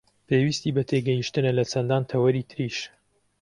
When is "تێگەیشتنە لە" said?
0.89-1.63